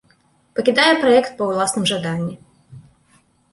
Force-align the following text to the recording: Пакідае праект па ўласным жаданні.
Пакідае 0.59 0.87
праект 1.03 1.37
па 1.43 1.51
ўласным 1.51 1.85
жаданні. 1.93 2.35